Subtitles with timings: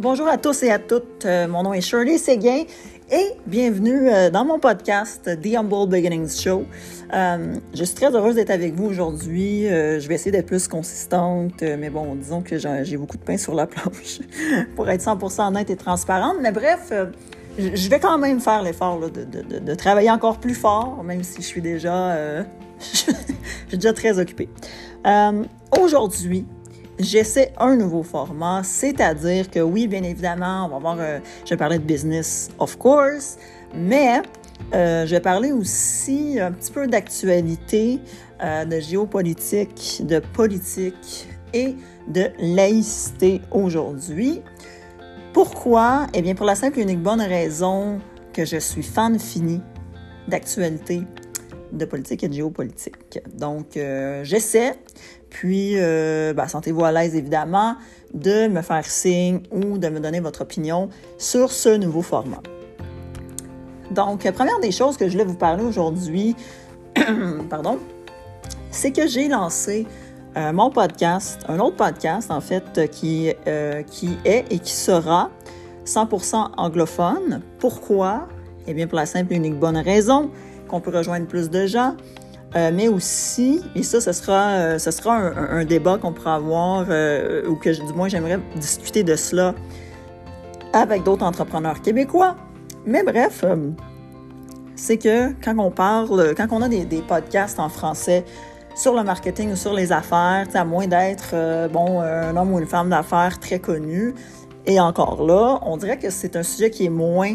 [0.00, 1.26] Bonjour à tous et à toutes.
[1.26, 2.62] Euh, mon nom est Shirley Séguin
[3.10, 6.64] et bienvenue euh, dans mon podcast The Humble Beginnings Show.
[7.12, 9.64] Euh, je suis très heureuse d'être avec vous aujourd'hui.
[9.68, 13.54] je vais essayer d'être plus consistante, mais bon, disons que j'ai beaucoup de pain sur
[13.54, 14.20] la planche
[14.74, 16.36] pour être 100% honnête et transparente.
[16.40, 16.94] Mais bref,
[17.58, 21.60] je vais quand même faire l'effort de, travailler encore plus fort, même si je suis
[21.60, 22.16] déjà,
[22.80, 22.86] je
[23.68, 24.48] suis déjà très occupée.
[25.78, 26.46] aujourd'hui,
[27.02, 31.56] j'essaie un nouveau format, c'est-à-dire que oui, bien évidemment, on va voir, euh, je vais
[31.56, 33.38] parler de business, of course,
[33.74, 34.22] mais
[34.74, 38.00] euh, je vais parler aussi un petit peu d'actualité,
[38.42, 41.74] euh, de géopolitique, de politique et
[42.08, 44.42] de laïcité aujourd'hui.
[45.32, 46.06] Pourquoi?
[46.14, 48.00] Eh bien, pour la simple et unique bonne raison
[48.32, 49.60] que je suis fan fini
[50.28, 51.02] d'actualité,
[51.72, 53.20] de politique et de géopolitique.
[53.36, 53.78] Donc,
[54.22, 54.74] j'essaie
[55.30, 57.76] puis, euh, ben, sentez-vous à l'aise, évidemment,
[58.12, 62.42] de me faire signe ou de me donner votre opinion sur ce nouveau format.
[63.92, 66.36] Donc, première des choses que je voulais vous parler aujourd'hui,
[67.50, 67.78] pardon,
[68.70, 69.86] c'est que j'ai lancé
[70.36, 75.30] euh, mon podcast, un autre podcast, en fait, qui, euh, qui est et qui sera
[75.86, 77.40] 100% anglophone.
[77.58, 78.28] Pourquoi?
[78.66, 80.30] Eh bien, pour la simple et unique bonne raison
[80.68, 81.96] qu'on peut rejoindre plus de gens,
[82.56, 86.86] euh, mais aussi, et ça, ce sera, euh, ce sera un, débat qu'on pourra avoir,
[86.88, 89.54] euh, ou que du moins j'aimerais discuter de cela
[90.72, 92.34] avec d'autres entrepreneurs québécois.
[92.86, 93.44] Mais bref,
[94.74, 98.24] c'est que quand on parle, quand on a des, podcasts en français
[98.74, 101.34] sur le marketing ou sur les affaires, à moins d'être
[101.68, 104.14] bon un homme ou une femme d'affaires très connu,
[104.66, 107.34] et encore là, on dirait que c'est un sujet qui est moins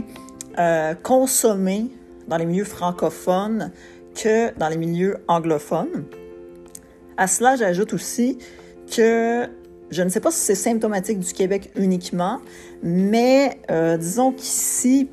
[1.04, 1.92] consommé
[2.28, 3.72] dans les milieux francophones
[4.16, 6.06] que dans les milieux anglophones.
[7.18, 8.38] À cela, j'ajoute aussi
[8.96, 9.48] que
[9.92, 12.40] je ne sais pas si c'est symptomatique du Québec uniquement,
[12.84, 15.10] mais euh, disons qu'ici,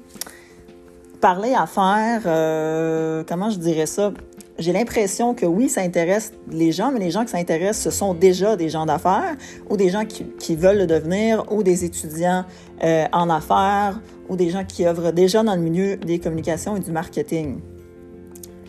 [1.21, 4.13] parler affaires, euh, comment je dirais ça?
[4.59, 8.15] J'ai l'impression que oui, ça intéresse les gens, mais les gens qui s'intéressent, ce sont
[8.15, 9.37] déjà des gens d'affaires
[9.71, 12.45] ou des gens qui, veulent le devenir ou des étudiants
[12.85, 16.81] euh, en affaires ou des gens qui œuvrent déjà dans le milieu des communications et
[16.81, 17.61] du marketing.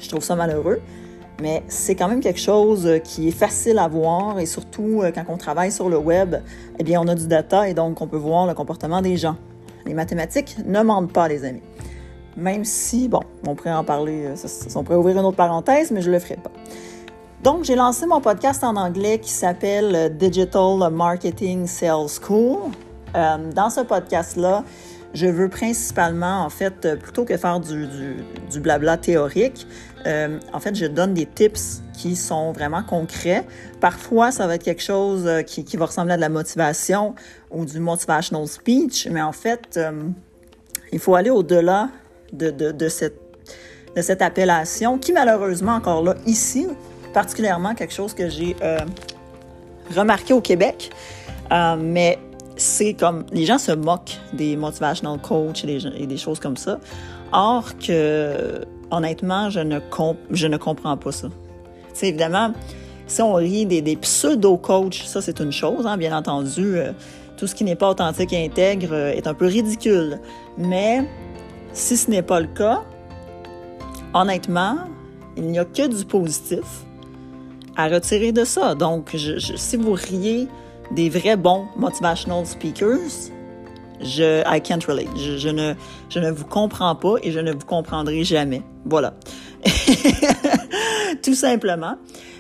[0.04, 0.82] Je trouve ça malheureux,
[1.42, 5.14] mais c'est quand même quelque chose euh, qui est facile à voir et surtout euh,
[5.16, 6.36] quand on travaille sur le web,
[6.78, 9.38] eh bien, on a du data et donc on peut voir le comportement des gens.
[9.86, 11.62] Les mathématiques ne mentent pas, les amis.
[12.36, 14.36] Même si, bon, on pourrait en parler, euh,
[14.76, 16.52] on pourrait ouvrir une autre parenthèse, mais je ne le ferai pas.
[17.42, 22.58] Donc, j'ai lancé mon podcast en anglais qui s'appelle Digital Marketing Sales School.
[23.14, 24.64] dans ce podcast-là,
[25.14, 29.68] je veux principalement, en fait, plutôt que faire du, blabla théorique,
[30.06, 33.46] euh, en fait, je donne des tips qui sont vraiment concrets.
[33.80, 37.16] Parfois, ça va être quelque chose euh, qui, va ressembler à de la motivation
[37.52, 39.80] ou du motivational speech, mais en fait,
[40.92, 41.90] il faut aller au-delà
[42.32, 46.68] de, cette, appellation qui, malheureusement, encore là, ici,
[47.14, 48.56] particulièrement quelque chose que j'ai
[49.96, 50.90] remarqué au Québec,
[51.52, 52.18] mais
[52.56, 56.80] c'est comme les gens se moquent des motivational coach et des, choses comme ça.
[57.32, 58.62] Or que
[58.94, 59.80] honnêtement, je ne
[60.32, 61.28] je ne comprends pas ça.
[61.94, 62.54] C'est évidemment
[63.08, 66.78] si on lit des, pseudo-coachs, ça c'est une chose, hein, bien entendu.
[66.78, 66.92] Euh,
[67.38, 70.20] tout ce qui n'est pas authentique et intègre euh, est un peu ridicule.
[70.58, 71.04] Mais
[71.74, 72.84] si ce n'est pas le cas,
[74.14, 74.78] honnêtement,
[75.36, 76.86] il n'y a que du positif
[77.76, 78.76] à retirer de ça.
[78.76, 79.16] Donc,
[79.56, 80.48] si vous riez
[80.92, 83.32] des vrais bons motivational speakers,
[84.04, 85.10] je I can't relate.
[85.18, 85.74] Je, ne
[86.10, 88.62] je ne vous comprends pas et je ne vous comprendrai jamais.
[88.86, 89.14] Voilà.
[91.24, 91.96] Tout simplement.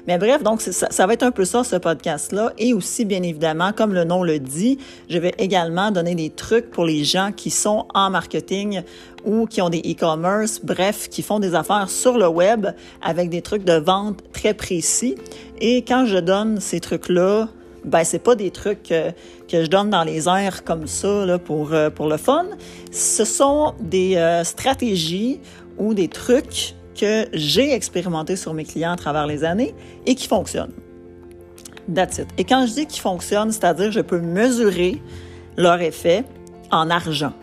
[0.05, 2.51] Mais bref, donc ça, ça, va être un peu ça, ce podcast-là.
[2.57, 4.77] Et aussi, bien évidemment, comme le nom le dit,
[5.09, 8.81] je vais également donner des trucs pour les gens qui sont en marketing
[9.23, 12.67] ou qui ont des e-commerce, bref, qui font des affaires sur le web
[13.01, 15.15] avec des trucs de vente très précis.
[15.61, 17.47] Et quand je donne ces trucs-là,
[17.85, 19.11] ben c'est pas des trucs que,
[19.51, 22.45] je donne dans les airs comme ça là, pour, euh, pour le fun.
[22.91, 25.39] Ce sont des euh, stratégies
[25.77, 29.73] ou des trucs que j'ai expérimentés sur mes clients à travers les années
[30.05, 30.73] et qui fonctionnent.
[31.93, 32.27] That's it.
[32.37, 35.01] Et quand je dis qu'ils fonctionnent, c'est-à-dire je peux mesurer
[35.57, 36.23] leur effet
[36.71, 37.33] en argent.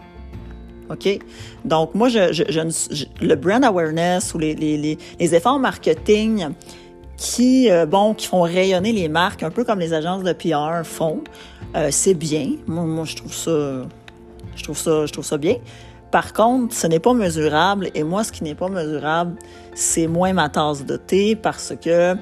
[0.90, 1.18] OK?
[1.64, 6.48] Donc, moi, je, je, le brand awareness ou les, les, les efforts marketing,
[7.20, 10.84] qui, euh, bon, qui font rayonner les marques, un peu comme les agences de PR
[10.84, 11.22] font.
[11.76, 12.52] Euh, c'est bien.
[12.66, 13.82] Moi, je trouve ça,
[14.56, 15.56] je trouve ça, je trouve ça bien.
[16.10, 17.90] Par contre, ce n'est pas mesurable.
[17.94, 19.36] Et moi, ce qui n'est pas mesurable,
[19.74, 22.16] c'est moins ma tasse de thé parce que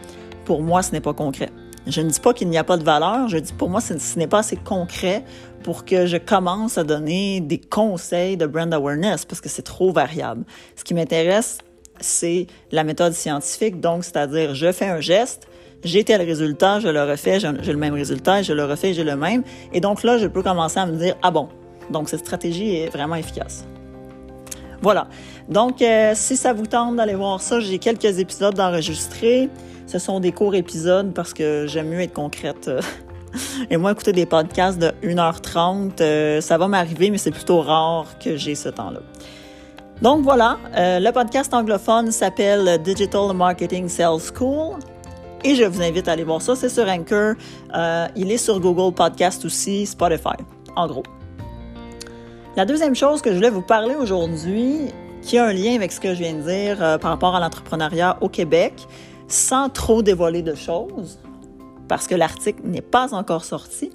[0.45, 1.51] pour moi, ce n'est pas concret.
[1.87, 4.19] Je ne dis pas qu'il n'y a pas de valeur, je dis pour moi, ce
[4.19, 5.25] n'est pas assez concret
[5.63, 9.93] pour que je commence à donner des conseils de brand awareness parce que c'est trop
[9.93, 10.45] variable.
[10.77, 11.59] Ce qui m'intéresse,
[12.01, 15.49] c'est la méthode scientifique, donc c'est-à-dire je fais un geste,
[15.85, 19.17] j'ai tel résultat, je le refais, j'ai le même résultat, je le refais, j'ai le
[19.17, 19.45] même.
[19.73, 21.49] Et donc là, je peux commencer à me dire, ah bon,
[21.91, 23.65] donc cette stratégie est vraiment efficace.
[24.83, 25.09] Voilà.
[25.49, 29.49] Donc, euh, si ça vous tente d'aller voir ça, j'ai quelques épisodes d'enregistrer.
[29.87, 32.71] Ce sont des courts épisodes parce que j'aime mieux être concrète.
[33.71, 38.07] Et moi, écouter des podcasts de 1h30, euh, ça va m'arriver, mais c'est plutôt rare
[38.19, 39.01] que j'ai ce temps-là.
[40.03, 44.79] Donc voilà, euh, le podcast anglophone s'appelle Digital Marketing Sales School.
[45.45, 46.57] Et je vous invite à aller voir ça.
[46.57, 47.35] C'est sur Anchor.
[48.17, 50.37] il est sur Google Podcast aussi, Spotify,
[50.77, 51.05] en gros.
[52.59, 54.89] La deuxième chose que je voulais vous parler aujourd'hui,
[55.23, 57.41] qui a un lien avec ce que je viens de dire euh, par rapport à
[57.41, 58.75] l'entrepreneuriat au Québec,
[59.29, 61.21] sans trop dévoiler de choses,
[61.87, 63.91] parce que l'article n'est pas encore sorti.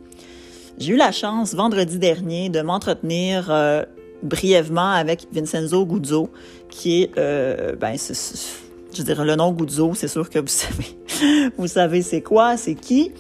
[0.78, 3.84] J'ai eu la chance vendredi dernier de m'entretenir euh,
[4.24, 6.30] brièvement avec Vincenzo Guzzo,
[6.70, 11.68] qui est, euh, ben, je dirais le nom Guzzo, c'est sûr que vous savez, vous
[11.68, 13.12] savez c'est quoi, c'est qui,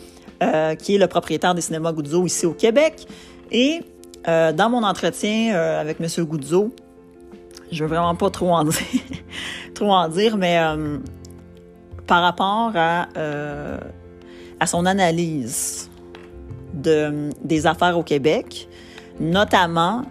[0.80, 3.06] qui est le propriétaire des cinémas Guzzo ici au Québec.
[3.52, 3.82] Et
[4.28, 6.08] euh, dans mon entretien euh, avec M.
[6.26, 6.74] Goudzo,
[7.72, 8.74] je veux vraiment pas trop en dire,
[9.74, 10.98] trop en dire mais euh,
[12.08, 13.08] par rapport à,
[14.60, 15.90] à son analyse
[16.74, 18.68] de, des affaires au Québec,
[19.20, 20.04] notamment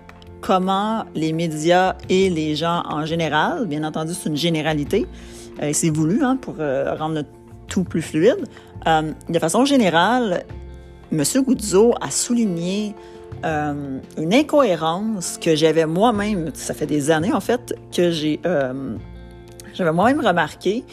[0.43, 5.07] comment les médias et les gens en général, bien entendu, c'est une généralité,
[5.63, 7.25] et c'est voulu hein, pour rendre le
[7.69, 8.45] tout plus fluide.
[8.87, 10.45] de façon générale,
[11.13, 11.23] M.
[11.45, 12.95] Goudzo a souligné
[13.45, 18.97] euh, une incohérence que j'avais moi-même, ça fait des années en fait, que j'ai euh,
[19.75, 20.85] j'avais moi-même remarqué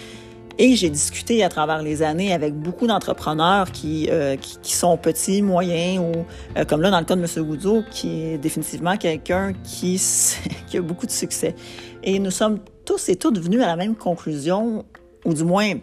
[0.59, 5.41] et j'ai discuté à travers les années avec beaucoup d'entrepreneurs qui, euh, qui, sont petits,
[5.41, 7.45] moyens ou comme là dans le cas de M.
[7.45, 9.99] Goudzo, qui est définitivement quelqu'un qui,
[10.67, 11.55] qui a beaucoup de succès.
[12.03, 14.83] Et nous sommes tous et toutes venus à la même conclusion,
[15.23, 15.75] ou du moins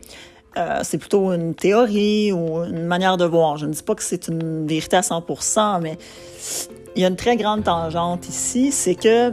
[0.58, 3.56] euh, c'est plutôt une théorie ou une manière de voir.
[3.56, 5.96] Je ne dis pas que c'est une vérité à 100%, mais
[6.94, 9.32] il y a une très grande tangente ici, c'est que,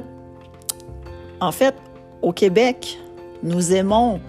[1.42, 1.76] en fait,
[2.22, 3.00] au Québec,
[3.42, 4.20] nous aimons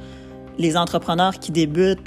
[0.59, 2.01] les entrepreneurs qui débutent,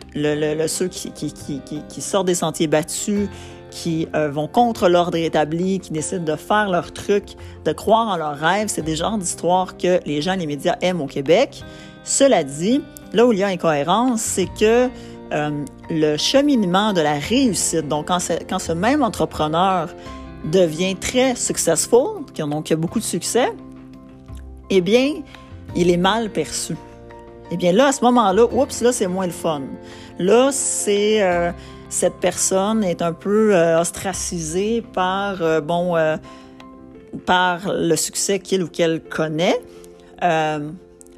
[0.67, 3.29] ceux qui, sortent des sentiers battus,
[3.69, 7.35] qui euh, vont contre l'ordre établi, qui décident de faire leur truc,
[7.65, 8.69] de croire en leurs rêves.
[8.69, 11.63] C'est des genres d'histoires que les gens, les médias aiment au Québec.
[12.03, 12.81] Cela dit,
[13.13, 14.89] Là où il y a incohérence, c'est que
[15.33, 18.19] euh, le cheminement de la réussite, donc quand,
[18.59, 19.89] ce même entrepreneur
[20.45, 23.53] devient très successful, donc il a beaucoup de succès,
[24.69, 25.15] eh bien,
[25.75, 26.75] il est mal perçu.
[27.51, 29.61] Eh bien là, à ce moment-là, oups, là, c'est moins le fun.
[30.19, 31.51] Là, c'est euh,
[31.89, 35.95] cette personne est un peu euh, ostracisée par, bon,
[37.25, 39.59] par le succès qu'il ou qu'elle connaît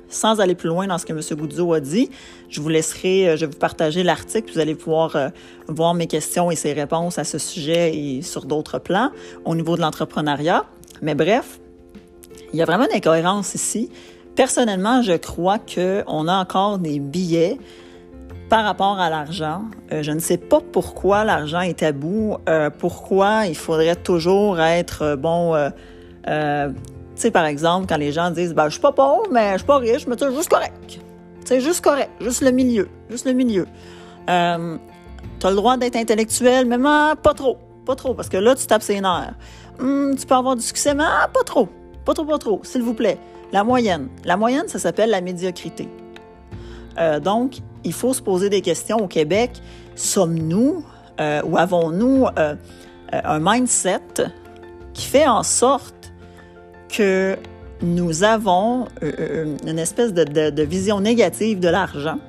[0.10, 1.22] sans aller plus loin dans ce que M.
[1.38, 2.10] Goudzo a dit,
[2.50, 4.52] je vous laisserai, euh, je vais vous partager l'article.
[4.52, 5.30] Vous allez pouvoir euh,
[5.68, 9.12] voir mes questions et ses réponses à ce sujet et sur d'autres plans
[9.46, 10.66] au niveau de l'entrepreneuriat.
[11.02, 11.60] Mais bref,
[12.52, 13.90] il y a vraiment une incohérence ici.
[14.40, 17.58] Personnellement, je crois qu'on a encore des billets
[18.48, 19.64] par rapport à l'argent.
[19.92, 22.38] Euh, je ne sais pas pourquoi l'argent est tabou,
[22.78, 25.58] pourquoi il faudrait toujours être, bon,
[26.26, 26.32] tu
[27.16, 29.68] sais, par exemple, quand les gens disent, ben, je suis pas pauvre, mais je suis
[29.68, 31.02] pas riche, mais sais, juste correct.
[31.46, 33.68] Tu juste correct, juste le milieu, juste le milieu.
[34.30, 34.78] Euh,
[35.42, 38.66] tu as le droit d'être intellectuel, mais pas trop, pas trop, parce que là, tu
[38.68, 39.34] tapes ses nerfs.
[39.82, 41.04] Hum, tu peux avoir du succès, mais
[41.34, 41.68] pas trop,
[42.06, 43.18] pas trop, pas trop, s'il vous plaît.
[43.52, 44.10] La moyenne.
[44.68, 45.88] Ça s'appelle la médiocrité.
[46.98, 49.52] Euh, donc, il faut se poser des questions au Québec.
[49.96, 50.84] Sommes-nous
[51.20, 52.28] euh, ou avons-nous
[53.12, 54.00] un mindset
[54.94, 56.12] qui fait en sorte
[56.90, 57.38] que
[57.82, 62.20] nous avons euh, euh, une espèce de, vision négative de l'argent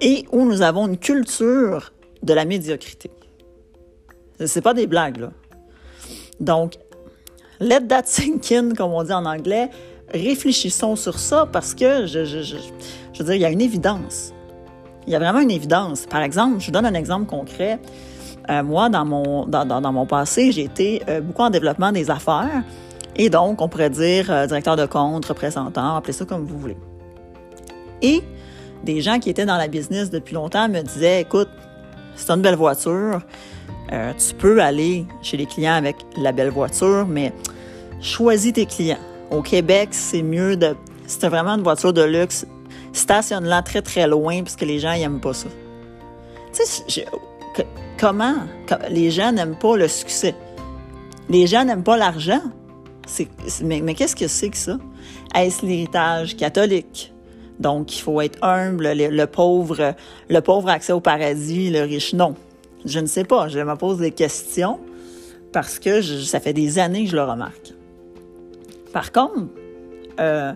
[0.00, 3.10] et où nous avons une culture de la médiocrité?
[4.44, 5.30] C'est pas des blagues, là.
[6.40, 6.74] Donc,
[7.62, 9.70] let that sink in, comme on dit en anglais.
[10.12, 12.56] Réfléchissons sur ça parce que, je, je,
[13.18, 14.32] veux dire, il y a une évidence.
[15.06, 16.06] Il y a vraiment une évidence.
[16.06, 17.78] Par exemple, je vous donne un exemple concret.
[18.50, 22.62] Euh, moi, dans mon, dans, mon passé, j'ai été beaucoup en développement des affaires.
[23.16, 26.76] Et donc, on pourrait dire euh, directeur de compte, représentant, appelez ça comme vous voulez.
[28.00, 28.22] Et
[28.84, 31.48] des gens qui étaient dans la business depuis longtemps me disaient, écoute,
[32.16, 33.20] c'est une belle voiture,
[33.92, 37.32] euh, tu peux aller chez les clients avec la belle voiture, mais
[38.02, 38.98] choisis tes clients.
[39.30, 40.74] Au Québec, c'est mieux de...
[41.06, 42.46] Si vraiment une voiture de luxe,
[42.92, 45.48] stationne-la très, très loin parce que les gens n'aiment pas ça.
[46.52, 47.06] Tu sais,
[47.98, 48.34] comment
[48.90, 50.34] les gens n'aiment pas le succès?
[51.28, 52.42] Les gens n'aiment pas l'argent.
[53.62, 54.78] mais, qu'est-ce que c'est que ça?
[55.34, 57.12] Est-ce l'héritage catholique?
[57.58, 59.94] Donc, il faut être humble, le, pauvre,
[60.28, 62.34] le pauvre accès au paradis, le riche non.
[62.84, 64.80] Je ne sais pas, je me pose des questions
[65.52, 67.61] parce que ça fait des années que je le remarque.
[68.92, 69.48] Par contre,
[70.20, 70.52] euh,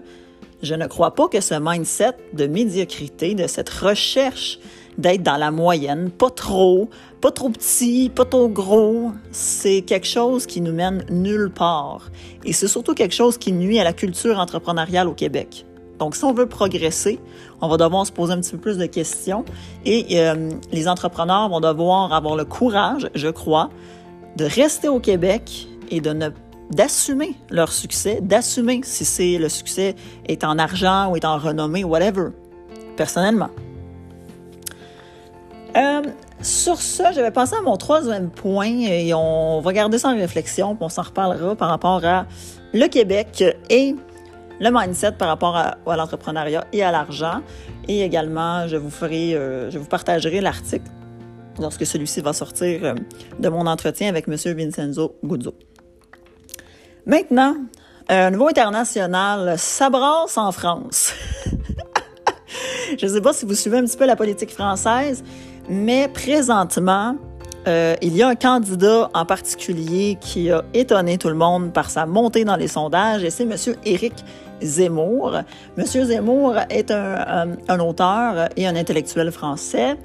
[0.62, 4.59] je ne crois pas que ce mindset de médiocrité, de cette recherche
[4.99, 6.88] d'être dans la moyenne, pas trop,
[7.21, 12.11] pas trop petit, pas trop gros, c'est quelque chose qui nous mène nulle part.
[12.45, 15.66] Et c'est surtout quelque chose qui nuit à la culture entrepreneuriale au Québec.
[15.99, 17.19] Donc, si on veut progresser,
[17.61, 19.45] on va devoir se poser un petit peu plus de questions
[19.85, 23.71] et euh, les entrepreneurs vont devoir avoir le courage, je crois,
[24.37, 26.28] de rester au Québec et de ne
[26.70, 29.94] d'assumer leur succès, d'assumer si c'est le succès
[30.26, 32.30] est en argent ou est en renommée, whatever,
[32.96, 33.50] personnellement.
[35.76, 36.02] Euh,
[36.40, 40.16] sur ça, je vais passer à mon troisième point et on va garder ça en
[40.16, 42.26] réflexion, puis on s'en reparlera par rapport à
[42.73, 43.94] le Québec et
[44.61, 47.42] le mindset par rapport à, l'entrepreneuriat et à l'argent.
[47.88, 50.90] Et également, je vous ferai, euh, je vous partagerai l'article
[51.61, 52.94] lorsque celui-ci va sortir euh,
[53.38, 54.35] de mon entretien avec M.
[54.56, 55.54] Vincenzo Guzzo.
[57.07, 57.55] Maintenant,
[58.09, 61.13] un niveau international, ça brasse en France.
[62.99, 65.23] je ne sais pas si vous suivez un petit peu la politique française,
[65.69, 67.15] mais présentement,
[67.69, 71.91] euh, il y a un candidat en particulier qui a étonné tout le monde par
[71.91, 73.55] sa montée dans les sondages, et c'est M.
[73.85, 74.15] Éric
[74.61, 75.43] Zemmour.
[75.79, 75.85] M.
[75.87, 79.97] Zemmour est un, un, auteur et un intellectuel français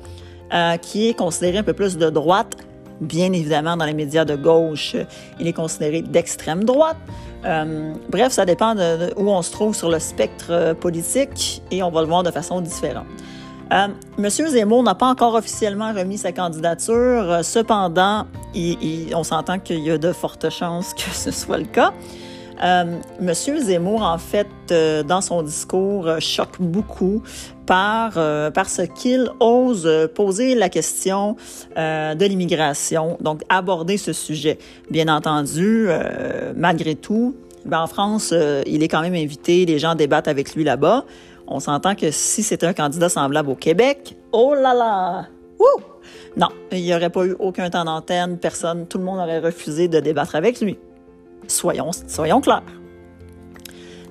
[0.54, 2.58] euh, qui est considéré un peu plus de droite
[3.02, 4.96] Bien évidemment, dans les médias de gauche,
[5.40, 6.98] il est considéré d'extrême droite.
[7.46, 11.82] Euh, bref, ça dépend de, où on se trouve sur le spectre euh, politique et
[11.82, 13.08] on va le voir de façon différente.
[13.74, 13.88] Euh,
[14.20, 17.40] Monsieur Zemmour n'a pas encore officiellement remis sa candidature.
[17.42, 18.28] Cependant,
[19.16, 21.94] on s'entend qu'il y a de fortes chances que ce soit le cas.
[22.64, 27.24] Euh, Monsieur Zemmour, en fait, euh, dans son discours, euh, choque beaucoup
[27.66, 28.14] par
[28.54, 31.38] parce qu'il ose poser la question
[31.78, 34.58] de l'immigration, donc aborder ce sujet.
[34.90, 35.88] Bien entendu,
[36.54, 38.34] malgré tout, ben, en France,
[38.66, 41.06] il est quand même invité, les gens débattent avec lui là-bas.
[41.48, 45.28] On s'entend que si c'était un candidat semblable au Québec, oh là là!
[45.58, 45.82] Wouh!
[46.36, 49.88] Non, il n'y aurait pas eu aucun temps d'antenne, personne, tout le monde aurait refusé
[49.88, 50.78] de débattre avec lui.
[51.48, 51.92] Soyons,
[52.42, 52.64] clairs.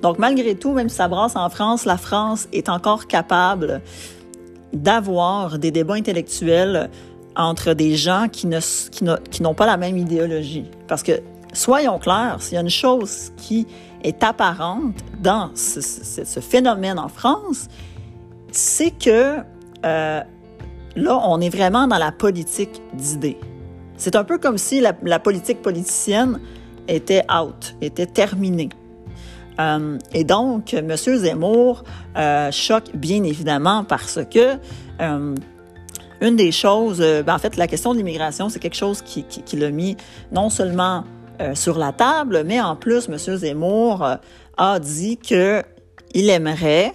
[0.03, 3.83] Donc, malgré tout, même si ça brasse en France, la France est encore capable
[4.73, 6.91] d'avoir des débats intellectuels
[7.37, 10.67] entre des gens qui, n'ont pas la même idéologie.
[10.89, 11.21] Parce que,
[11.53, 13.67] soyons clairs, s'il y a une chose qui
[14.03, 17.69] est apparente dans ce, phénomène en France,
[18.53, 19.39] c'est que
[19.85, 20.21] euh,
[20.97, 23.39] là, on est vraiment dans la politique d'idées.
[23.97, 26.41] C'est un peu comme si la politique politicienne
[26.91, 28.69] était out, était terminé.
[29.59, 30.95] Euh, et donc, M.
[30.97, 31.85] Zemmour
[32.17, 34.57] euh, choque bien évidemment parce que
[35.01, 35.35] euh,
[36.21, 39.57] une des choses, ben, en fait, la question de l'immigration, c'est quelque chose qui, qui,
[39.57, 39.97] l'a mis
[40.33, 41.05] non seulement
[41.55, 43.17] sur la table, mais en plus, M.
[43.17, 44.07] Zemmour
[44.59, 45.65] a dit qu'il
[46.13, 46.93] aimerait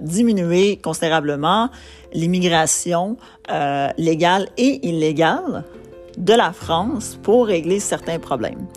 [0.00, 1.68] diminuer considérablement
[2.12, 3.16] l'immigration
[3.98, 5.64] légale et illégale
[6.18, 8.68] de la France pour régler certains problèmes.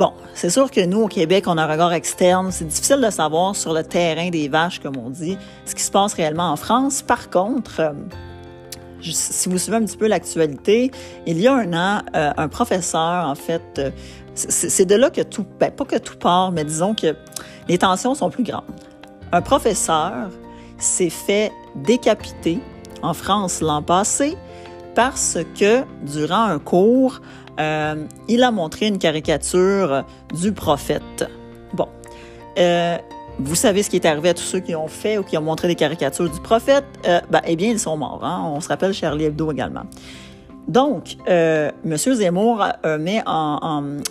[0.00, 2.50] Bon, c'est sûr que nous, au Québec, on a un regard externe.
[2.52, 5.90] C'est difficile de savoir sur le terrain des vaches, comme on dit, ce qui se
[5.90, 7.02] passe réellement en France.
[7.02, 7.92] Par contre, euh,
[9.02, 10.90] si vous suivez un petit peu l'actualité,
[11.26, 13.90] il y a un an, euh, un professeur, en fait, euh,
[14.34, 17.14] c'est de là que tout, ben, pas que tout part, mais disons que
[17.68, 18.64] les tensions sont plus grandes.
[19.32, 20.30] Un professeur
[20.78, 22.58] s'est fait décapiter
[23.02, 24.38] en France l'an passé
[24.94, 27.20] parce que durant un cours,
[27.60, 27.94] euh,
[28.28, 31.28] il a montré une caricature du prophète.
[31.74, 31.88] Bon.
[32.58, 32.96] Euh,
[33.38, 35.42] vous savez ce qui est arrivé à tous ceux qui ont fait ou qui ont
[35.42, 36.84] montré des caricatures du prophète?
[37.06, 38.24] Euh, ben, eh bien, ils sont morts.
[38.24, 38.42] Hein?
[38.54, 39.84] On se rappelle Charlie Hebdo également.
[40.68, 41.96] Donc, euh, M.
[41.96, 43.22] Zemmour met,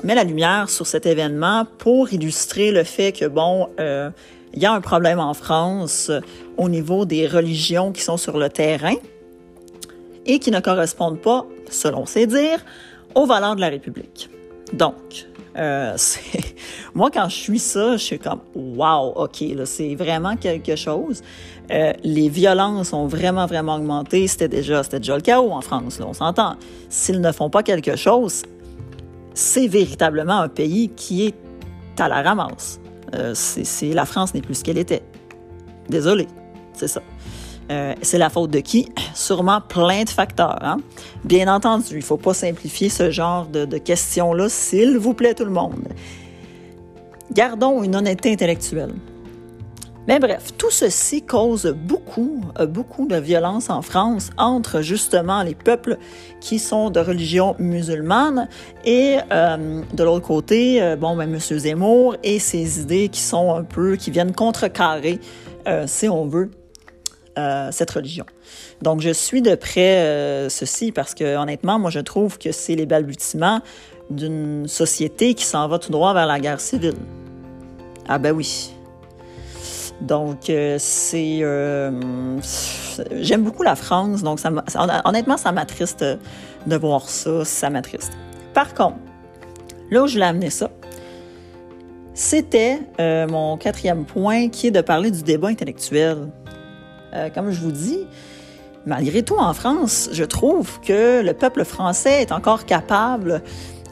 [0.03, 4.74] met la lumière sur cet événement pour illustrer le fait que, bon, il y a
[4.74, 6.12] un problème en France
[6.58, 8.96] au niveau des religions qui sont sur le terrain
[10.25, 12.63] et qui ne correspondent pas, selon ses dires,
[13.16, 14.30] aux valeurs de la République.
[14.74, 15.98] Donc, euh,
[16.94, 21.22] moi, quand je suis ça, je suis comme wow, ok, là, c'est vraiment quelque chose.
[21.72, 24.28] Euh, les violences ont vraiment, vraiment augmenté.
[24.28, 26.56] C'était déjà, c'était déjà le chaos en France, là, on s'entend.
[26.89, 28.44] S'ils ne font pas quelque chose,
[29.34, 31.36] c'est véritablement un pays qui est
[32.00, 32.80] à la ramasse.
[33.16, 33.34] Euh,
[33.94, 35.04] la France n'est plus ce qu'elle était.
[35.89, 36.28] Désolé,
[36.74, 37.01] c'est ça.
[37.70, 38.90] Euh, c'est la faute de qui?
[39.14, 40.60] Sûrement plein de facteurs.
[40.62, 40.78] Hein?
[41.24, 45.46] Bien entendu, il ne faut pas simplifier ce genre de, questions-là, s'il vous plaît tout
[45.46, 45.88] le monde.
[47.32, 48.94] Gardons une honnêteté intellectuelle.
[50.08, 55.54] Mais bref, tout ceci cause beaucoup, euh, beaucoup de violence en France entre justement les
[55.54, 55.98] peuples
[56.42, 58.48] qui sont de religion musulmane
[58.84, 61.40] et euh, de l'autre côté, bon, ben, M.
[61.40, 65.20] Zemmour et ses idées qui sont un peu, qui viennent contrecarrer,
[65.86, 66.50] si on veut,
[67.72, 68.25] cette religion.
[68.81, 72.86] Donc, je suis de près ceci parce que, honnêtement, moi, je trouve que c'est les
[72.86, 73.62] balbutiements
[74.10, 76.96] d'une société qui s'en va tout droit vers la guerre civile.
[78.08, 78.72] Ah ben oui.
[80.01, 81.39] Donc, euh, c'est...
[81.41, 81.91] Euh,
[83.22, 84.51] j'aime beaucoup la France, donc ça
[85.05, 86.03] honnêtement, ça m'attriste
[86.65, 88.13] de voir ça, ça m'attriste.
[88.53, 88.98] Par contre,
[89.91, 90.69] là où je voulais amener ça,
[92.13, 96.29] c'était euh, mon quatrième point qui est de parler du débat intellectuel.
[97.34, 98.06] Comme je vous dis,
[98.86, 103.42] malgré tout en France, je trouve que le peuple français est encore capable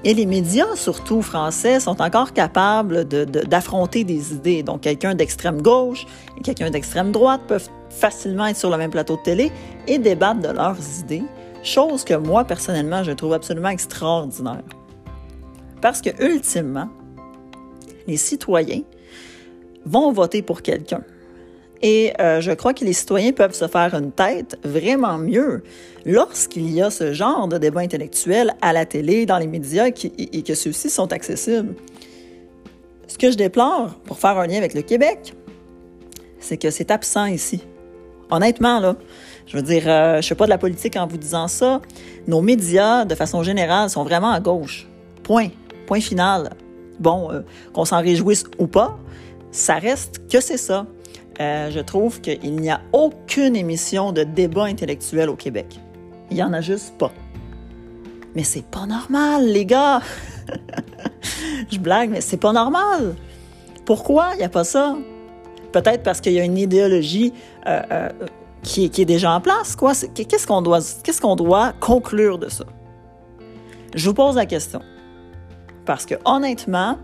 [0.04, 4.64] et les médias, surtout français, sont encore capables d'affronter des idées.
[4.64, 6.06] Donc, quelqu'un d'extrême gauche
[6.38, 9.52] et quelqu'un d'extrême droite peuvent facilement être sur le même plateau de télé
[9.88, 11.24] et débattre de leurs idées,
[11.64, 14.64] chose que moi, personnellement, je trouve absolument extraordinaire.
[15.82, 16.90] Parce que, ultimement,
[18.08, 18.84] les citoyens
[19.86, 21.02] vont voter pour quelqu'un.
[21.82, 25.64] Et euh, je crois que les citoyens peuvent se faire une tête vraiment mieux
[26.06, 30.42] lorsqu'il y a ce genre de débat intellectuel à la télé, dans les médias, et
[30.42, 31.76] que ceux-ci sont accessibles.
[33.08, 35.34] Ce que je déplore, pour faire un lien avec le Québec,
[36.40, 37.62] c'est que c'est absent ici.
[38.30, 38.96] Honnêtement, là,
[39.46, 41.82] je veux dire, euh, je fais pas de la politique en vous disant ça.
[42.28, 44.88] Nos médias, de façon générale, sont vraiment à gauche.
[45.24, 45.50] Point.
[45.86, 46.50] Point final.
[47.00, 47.42] Bon, euh,
[47.74, 48.98] qu'on s'en réjouisse ou pas,
[49.52, 50.86] ça reste que c'est ça.
[51.40, 55.80] Euh, je trouve qu'il n'y a aucune émission de débat intellectuel au Québec.
[56.32, 57.12] Il n'y en a juste pas.
[58.36, 60.02] Mais c'est pas normal, les gars!
[61.72, 63.16] je blague, mais c'est pas normal!
[63.86, 64.98] Pourquoi il n'y a pas ça?
[65.72, 67.34] Peut-être parce qu'il y a une idéologie
[67.68, 68.10] euh, euh,
[68.64, 69.78] qui, est, déjà en place.
[70.14, 72.66] Qu'est-ce qu'on doit, qu'est-ce qu'on doit conclure de ça?
[73.96, 74.82] Je vous pose la question.
[75.86, 76.98] Parce que honnêtement,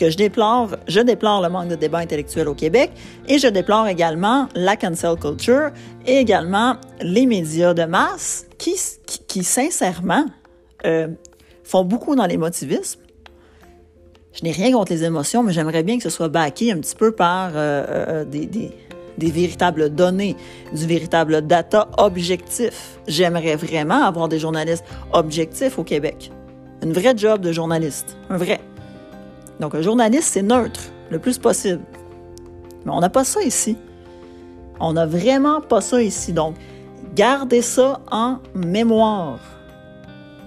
[0.00, 2.90] que je déplore, je déplore le manque de débat intellectuel au Québec
[3.28, 5.70] et je déplore également la cancel culture
[6.06, 8.76] et également les médias de masse qui,
[9.26, 10.24] qui, sincèrement,
[10.86, 11.08] euh,
[11.64, 13.00] font beaucoup dans l'émotivisme.
[14.32, 16.96] Je n'ai rien contre les émotions, mais j'aimerais bien que ce soit backé un petit
[16.96, 18.70] peu par euh, euh, des, des,
[19.18, 20.34] des, véritables données,
[20.72, 23.00] du véritable data objectif.
[23.06, 26.32] J'aimerais vraiment avoir des journalistes objectifs au Québec.
[26.82, 28.60] Une vraie job de journaliste, un vrai.
[29.60, 31.82] Donc, un journaliste, c'est neutre le plus possible.
[32.84, 33.76] Mais on n'a pas ça ici.
[34.80, 36.32] On n'a vraiment pas ça ici.
[36.32, 36.56] Donc,
[37.14, 39.38] gardez ça en mémoire.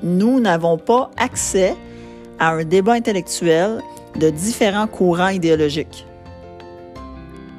[0.01, 1.75] Nous n'avons pas accès
[2.39, 3.81] à un débat intellectuel
[4.19, 6.05] de différents courants idéologiques.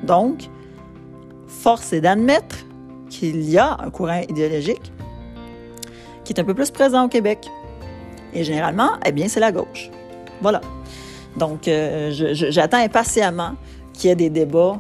[0.03, 0.51] Donc,
[1.47, 2.57] force est d'admettre
[3.09, 4.93] qu'il y a un courant idéologique
[6.25, 7.49] qui est un peu plus présent au Québec.
[8.35, 9.91] Et généralement, eh bien, c'est la gauche.
[10.43, 10.61] Voilà.
[11.37, 13.53] Donc, euh, j'attends impatiemment
[13.93, 14.79] qu'il y ait des débats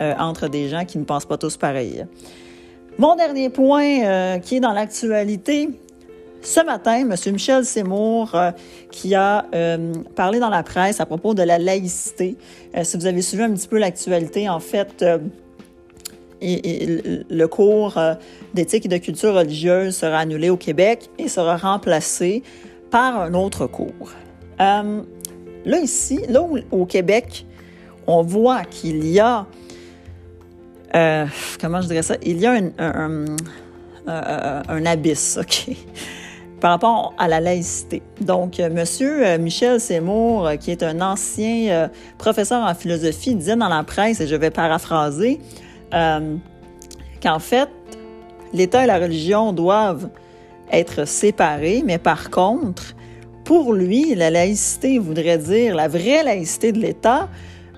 [0.00, 2.06] euh, entre des gens qui ne pensent pas tous pareil.
[2.98, 5.70] Mon dernier point euh, qui est dans l'actualité,
[6.42, 7.14] ce matin, M.
[7.32, 8.34] Michel Seymour,
[8.90, 9.44] qui a
[10.16, 12.38] parlé dans la presse à propos de la laïcité.
[12.82, 15.04] si vous avez suivi un petit peu l'actualité, en fait,
[16.40, 18.00] le cours
[18.54, 22.42] d'éthique et de culture religieuse sera annulé au Québec et sera remplacé
[22.90, 24.10] par un autre cours.
[25.64, 27.46] Là, ici, là au Québec,
[28.06, 29.46] on voit qu'il y a,
[30.94, 31.26] euh,
[31.60, 33.24] comment je dirais ça, il y a un,
[34.06, 35.76] un, abysse, OK,
[36.60, 38.02] par rapport à la laïcité.
[38.20, 43.68] Donc, euh, Monsieur euh, Michel Seymour, qui est un ancien professeur en philosophie, disait dans
[43.68, 45.40] la presse, et je vais paraphraser,
[45.92, 47.68] qu'en fait,
[48.52, 50.08] l'État et la religion doivent
[50.72, 52.94] être séparés, mais par contre,
[53.50, 57.28] pour lui, la laïcité voudrait dire, la vraie laïcité de l'État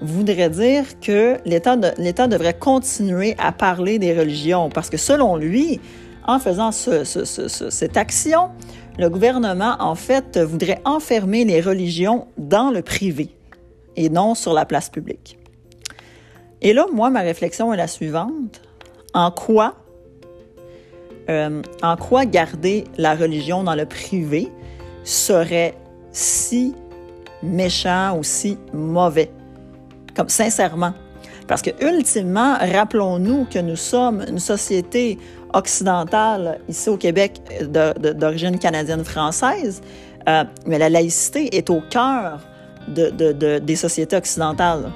[0.02, 4.68] voudrait dire que l'État devrait continuer à parler des religions.
[4.68, 5.80] Parce que selon lui,
[6.26, 8.50] en faisant cette action,
[8.98, 13.30] le gouvernement, en fait, voudrait enfermer les religions dans le privé
[13.96, 15.38] et non sur la place publique.
[16.60, 18.60] Et là, moi, ma réflexion est la suivante.
[19.14, 19.76] En quoi,
[21.30, 24.50] euh, en quoi garder la religion dans le privé
[25.04, 25.74] serait
[26.12, 26.74] si
[27.42, 29.30] méchant ou si mauvais.
[30.14, 30.92] Comme sincèrement.
[31.48, 35.18] Parce que, ultimement, rappelons-nous que nous sommes une société
[35.52, 37.40] occidentale, ici au Québec,
[38.14, 39.82] d'origine canadienne-française,
[40.28, 42.40] euh, mais la laïcité est au cœur
[42.88, 44.90] de, des sociétés occidentales.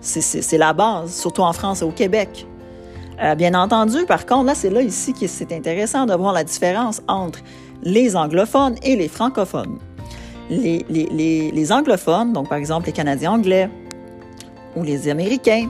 [0.00, 2.46] C'est la base, surtout en France et au Québec.
[3.22, 6.42] Euh, bien entendu, par contre, là, c'est là ici que c'est intéressant de voir la
[6.42, 7.38] différence entre
[7.82, 9.78] les anglophones et les francophones.
[10.50, 13.70] Les, anglophones, donc par exemple les Canadiens anglais
[14.76, 15.68] ou les Américains,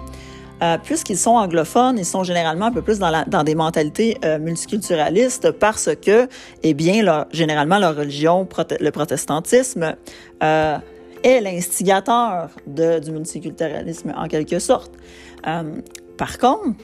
[0.63, 5.51] euh, puisqu'ils sont anglophones, ils sont généralement un peu plus dans, des mentalités euh, multiculturalistes
[5.53, 6.29] parce que,
[6.63, 8.47] eh bien, généralement, leur religion,
[8.81, 9.97] le protestantisme,
[10.43, 10.79] euh,
[11.25, 14.93] est l'instigateur du multiculturalisme en quelque sorte.
[15.43, 16.77] Par contre,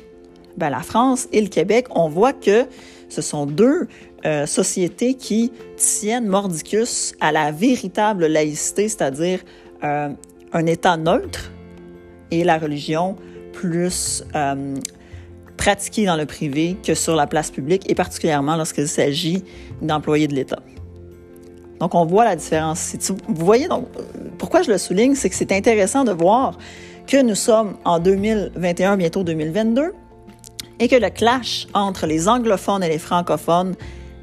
[0.56, 2.66] ben, la France et le Québec, on voit que
[3.08, 3.88] ce sont deux
[4.24, 9.40] euh, sociétés qui tiennent mordicus à la véritable laïcité, c'est-à-dire
[9.84, 10.10] euh,
[10.52, 11.52] un État neutre
[12.30, 13.16] et la religion
[13.52, 14.74] plus euh,
[15.56, 19.44] pratiquée dans le privé que sur la place publique, et particulièrement lorsqu'il s'agit
[19.82, 20.60] d'employés de l'État.
[21.80, 22.96] Donc, on voit la différence.
[23.28, 23.86] Vous voyez, donc,
[24.36, 26.58] pourquoi je le souligne, c'est que c'est intéressant de voir
[27.06, 29.92] que nous sommes en 2021, bientôt 2022,
[30.80, 33.74] et que le clash entre les anglophones et les francophones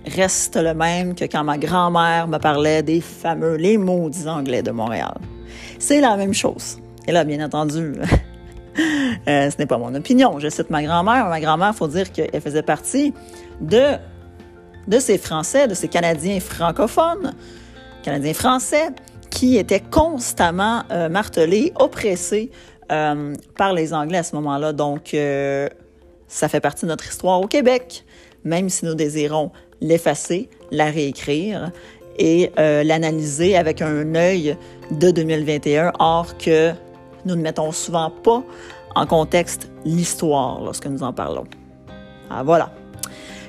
[0.06, 4.72] reste le même que quand ma grand-mère me parlait des fameux, les maudits anglais de
[4.72, 5.18] Montréal.
[5.80, 6.78] C'est la même chose.
[7.08, 7.94] Et là, bien entendu,
[9.28, 10.40] euh, ce n'est pas mon opinion.
[10.40, 11.28] Je cite ma grand-mère.
[11.28, 13.14] Ma grand-mère, il faut dire qu'elle faisait partie
[13.62, 13.98] de,
[15.00, 17.34] ces Français, de ces Canadiens francophones,
[18.04, 18.90] Canadiens français,
[19.30, 22.52] qui étaient constamment euh, martelés, oppressés
[22.92, 24.72] euh, par les Anglais à ce moment-là.
[24.72, 25.16] Donc,
[26.28, 28.06] ça fait partie de notre histoire au Québec,
[28.44, 31.72] même si nous désirons l'effacer, la réécrire
[32.18, 34.58] et euh, l'analyser avec un œil
[34.92, 36.72] de 2021, or que
[37.26, 38.44] nous ne mettons souvent pas
[38.96, 41.46] en contexte l'histoire lorsque nous en parlons.
[42.30, 42.72] Ah, voilà.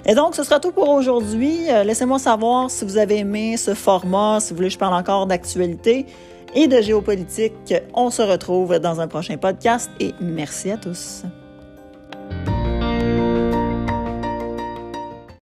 [0.05, 1.71] Et donc, ce sera tout pour aujourd'hui.
[1.71, 4.95] Euh, laissez-moi savoir si vous avez aimé ce format, si vous voulez que je parle
[4.95, 6.07] encore d'actualité
[6.55, 7.75] et de géopolitique.
[7.95, 11.25] On se retrouve dans un prochain podcast et merci à tous.